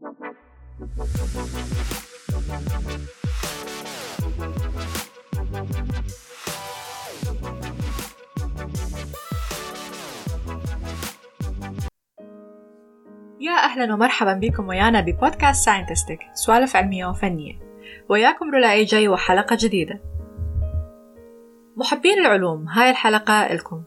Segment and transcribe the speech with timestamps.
[0.00, 0.06] يا
[13.64, 17.58] أهلا ومرحبا بكم ويانا ببودكاست Scientistic سوالف علمية وفنية.
[18.08, 20.00] وياكم رولا AJ وحلقة جديدة.
[21.76, 23.82] محبين العلوم هاي الحلقة لكم.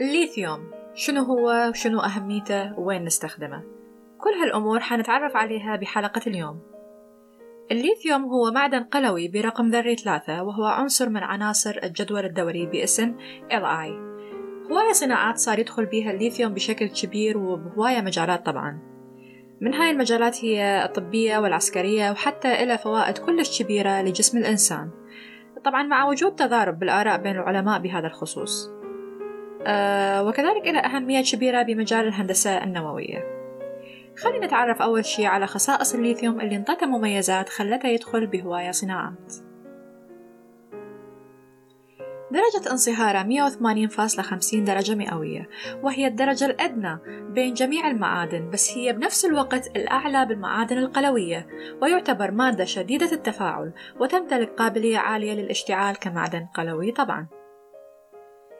[0.00, 3.62] الليثيوم شنو هو وشنو أهميته ووين نستخدمه؟
[4.18, 6.60] كل هالأمور حنتعرف عليها بحلقة اليوم.
[7.70, 13.16] الليثيوم هو معدن قلوي برقم ذري ثلاثة وهو عنصر من عناصر الجدول الدوري باسم
[13.50, 14.08] LI
[14.70, 18.97] هواية صناعات صار يدخل بيها الليثيوم بشكل كبير وبهواية مجالات طبعا.
[19.60, 24.90] من هاي المجالات هي الطبية والعسكرية وحتى إلى فوائد كلش كبيرة لجسم الإنسان.
[25.64, 28.70] طبعا مع وجود تضارب بالآراء بين العلماء بهذا الخصوص.
[29.66, 33.38] أه وكذلك له أهمية كبيرة بمجال الهندسة النووية.
[34.18, 39.47] خلينا نتعرف أول شي على خصائص الليثيوم اللي انطته مميزات خلته يدخل بهواية صناعات
[42.30, 45.48] درجة انصهاره 180.50 درجة مئوية
[45.82, 46.98] وهي الدرجة الأدنى
[47.30, 51.46] بين جميع المعادن بس هي بنفس الوقت الأعلى بالمعادن القلوية
[51.82, 57.37] ويعتبر مادة شديدة التفاعل وتمتلك قابلية عالية للاشتعال كمعدن قلوي طبعاً.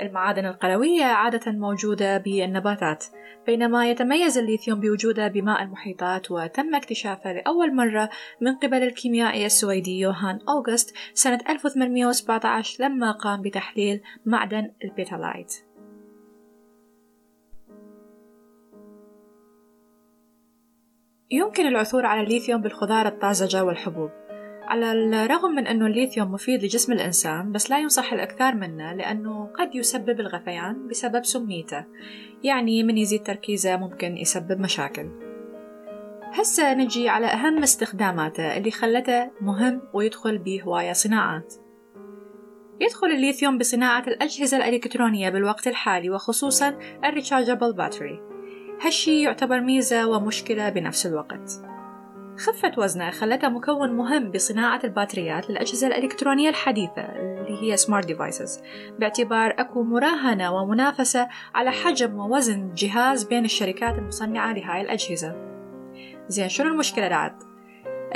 [0.00, 3.04] المعادن القلوية عادة موجودة بالنباتات
[3.46, 10.38] بينما يتميز الليثيوم بوجوده بماء المحيطات وتم اكتشافه لأول مرة من قبل الكيميائي السويدي يوهان
[10.48, 15.70] أوغست سنة 1817 لما قام بتحليل معدن البيتالايت
[21.30, 24.10] يمكن العثور على الليثيوم بالخضار الطازجة والحبوب.
[24.70, 29.74] على الرغم من أنه الليثيوم مفيد لجسم الإنسان بس لا ينصح الإكثار منه لأنه قد
[29.74, 31.84] يسبب الغثيان بسبب سميته.
[32.42, 35.08] يعني من يزيد تركيزه ممكن يسبب مشاكل.
[36.22, 41.54] هسه نجي على أهم استخداماته اللي خلته مهم ويدخل بهواية صناعات.
[42.80, 48.20] يدخل الليثيوم بصناعة الأجهزة الإلكترونية بالوقت الحالي وخصوصا ال rechargeable battery.
[48.82, 51.69] هالشي يعتبر ميزة ومشكلة بنفس الوقت.
[52.40, 58.62] خفة وزنه خلتها مكون مهم بصناعة الباتريات للأجهزة الإلكترونية الحديثة اللي هي smart devices
[58.98, 65.36] باعتبار أكو مراهنة ومنافسة على حجم ووزن الجهاز بين الشركات المصنعة لهاي الأجهزة
[66.28, 67.42] زين شنو المشكلة بعد؟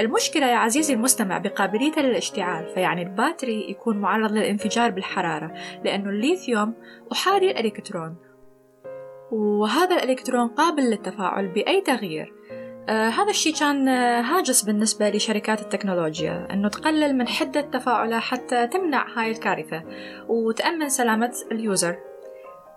[0.00, 6.74] المشكلة يا عزيزي المستمع بقابليته للاشتعال فيعني ال battery يكون معرض للانفجار بالحرارة لأنه الليثيوم
[7.12, 8.16] أحادي الإلكترون
[9.32, 12.43] وهذا الإلكترون قابل للتفاعل بأي تغيير
[12.88, 18.66] آه هذا الشيء كان آه هاجس بالنسبة لشركات التكنولوجيا أنه تقلل من حدة تفاعله حتى
[18.66, 19.82] تمنع هاي الكارثة
[20.28, 21.96] وتأمن سلامة ال user.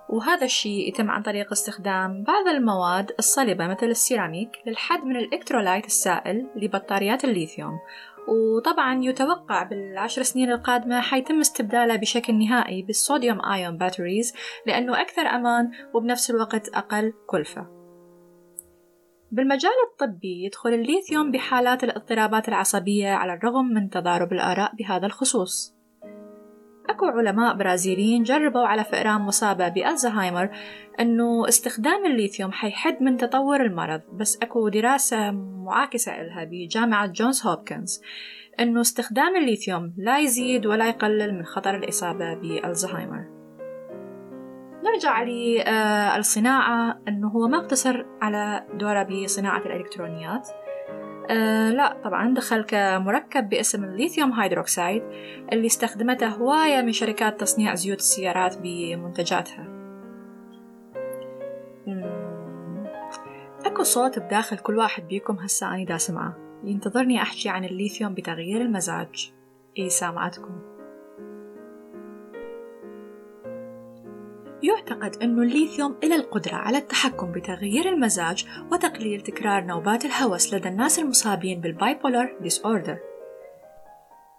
[0.10, 5.86] وهذا الشيء يتم عن طريق استخدام بعض المواد الصلبة مثل السيراميك للحد من ال electrolyte
[5.86, 7.80] السائل لبطاريات الليثيوم.
[8.28, 14.34] وطبعا يتوقع بالعشر سنين القادمة حيتم استبداله بشكل نهائي بالصوديوم آيون باتريز
[14.66, 17.87] لأنه أكثر أمان وبنفس الوقت أقل كلفة.
[19.32, 25.78] بالمجال الطبي يدخل الليثيوم بحالات الاضطرابات العصبية على الرغم من تضارب الآراء بهذا الخصوص.
[26.90, 30.50] أكو علماء برازيليين جربوا على فئران مصابة بألزهايمر
[31.00, 35.32] أنه استخدام الليثيوم حيحد من تطور المرض بس أكو دراسة
[35.66, 38.02] معاكسة إلها بجامعة جونز هوبكنز
[38.60, 43.37] أنه استخدام الليثيوم لا يزيد ولا يقلل من خطر الإصابة بألزهايمر.
[44.92, 50.50] نرجع للصناعة أنه هو ما اقتصر على دوره بصناعة الإلكترونيات.
[51.30, 55.04] أه لا طبعا دخل كمركب باسم ال lithium hydroxide
[55.54, 59.68] اللي استخدمته هواية من شركات تصنيع زيوت السيارات بمنتجاتها.
[63.66, 66.38] أكو صوت بداخل كل واحد بيكم هسا أني دا سمعه.
[66.64, 69.34] ينتظرني أحكي عن الليثيوم بتغيير المزاج.
[69.80, 70.77] إي سامعتكم.
[74.64, 81.00] يعتقد أن الليثيوم إله القدرة على التحكم بتغيير المزاج وتقليل تكرار نوبات الهوس لدى الناس
[81.00, 82.98] المصابين بال bipolar disorder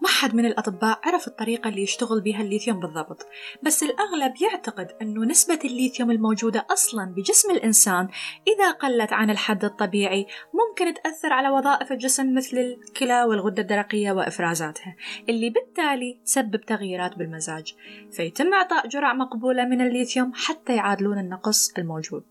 [0.03, 3.27] ما أحد من الأطباء عرف الطريقة اللي يشتغل بها الليثيوم بالضبط
[3.63, 8.09] بس الأغلب يعتقد أنه نسبة الليثيوم الموجودة أصلا بجسم الإنسان
[8.49, 14.97] إذا قلت عن الحد الطبيعي ممكن تأثر على وظائف الجسم مثل الكلى والغدة الدرقية وإفرازاتها
[15.29, 17.75] اللي بالتالي تسبب تغييرات بالمزاج
[18.13, 22.25] فيتم إعطاء جرعة مقبولة من الليثيوم حتى يعادلون النقص الموجود.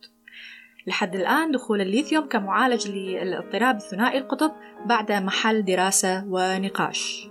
[0.88, 4.52] لحد الآن دخول الليثيوم كمعالج للاضطراب الثنائي القطب
[4.86, 7.30] بعد محل دراسة ونقاش.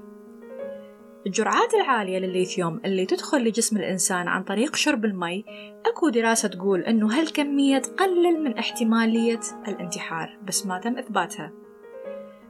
[1.27, 5.45] الجرعات العالية للليثيوم اللي تدخل لجسم الإنسان عن طريق شرب المي
[5.87, 11.53] أكو دراسة تقول أنه هالكمية تقلل من احتمالية الانتحار بس ما تم إثباتها.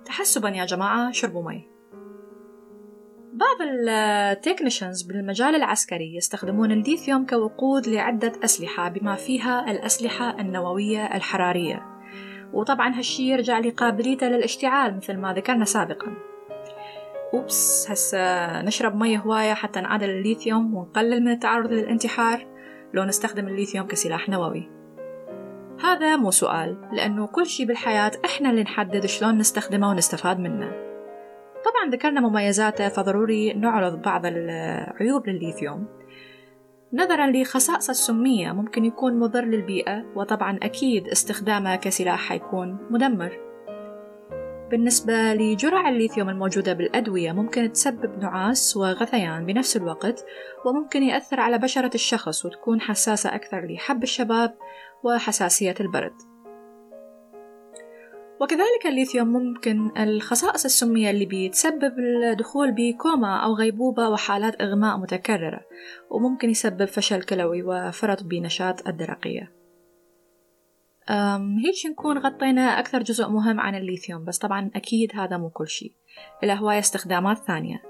[0.05, 1.69] تحسبا يا جماعة شربوا مي.
[3.33, 3.57] بعض
[3.89, 11.83] ال technicians بالمجال العسكري يستخدمون الليثيوم كوقود لعدة أسلحة بما فيها الأسلحة النووية الحرارية.
[12.53, 16.36] وطبعا هالشي يرجع لقابليته للاشتعال مثل ما ذكرنا سابقا.
[17.35, 22.47] oops هسا نشرب مية هواية حتى نعادل الليثيوم ونقلل من التعرض للانتحار.
[22.95, 24.71] لو نستخدم الليثيوم كسلاح نووي.
[25.85, 30.71] هذا مو سؤال لأنه كل شي بالحياة إحنا اللي نحدد شلون نستخدمه ونستفاد منه.
[31.65, 35.87] طبعا ذكرنا مميزاته فضروري نعرض بعض العيوب للليثيوم.
[36.93, 43.46] نظرا لخصائصه السمية ممكن يكون مضر للبيئة وطبعا أكيد استخدامه كسلاح حيكون مدمر.
[44.71, 50.25] بالنسبة لجرع الليثيوم الموجودة بالأدوية ممكن تسبب نعاس وغثيان بنفس الوقت
[50.65, 54.55] وممكن يأثر على بشرة الشخص وتكون حساسة أكثر لحب الشباب
[55.05, 56.13] وحساسية البرد.
[58.41, 65.61] وكذلك الليثيوم ممكن الخصائص السمية اللي بيتسبب الدخول بكوما أو غيبوبة وحالات إغماء متكررة
[66.11, 69.66] وممكن يسبب فشل كلوي وفرط بنشاط الدرقية.
[71.09, 75.93] هيك نكون غطينا أكثر جزء مهم عن الليثيوم بس طبعا أكيد هذا مو كل شيء.
[76.43, 77.83] له هواية استخدامات ثانية.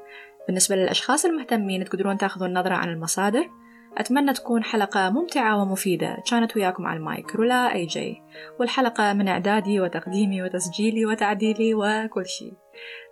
[0.46, 3.50] بالنسبة للأشخاص المهتمين تقدرون تأخذون نظرة عن المصادر.
[3.96, 6.16] أتمنى تكون حلقة ممتعة ومفيدة.
[6.30, 8.22] كانت وياكم على المايك رولا AJ.
[8.60, 12.52] والحلقة من إعدادي وتقديمي وتسجيلي وتعديلي وكل شيء.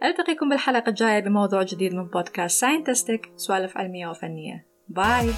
[0.03, 4.67] ألتقيكم بالحلقة الجاية بموضوع جديد من بودكاست Scientistic سوالف علمية وفنية.
[4.89, 5.31] bye!